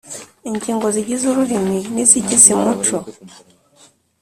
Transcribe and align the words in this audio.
ingingo 0.49 0.85
zigize 0.95 1.23
ururimi 1.27 1.79
n’izigize 1.93 2.49
umuco 2.57 2.97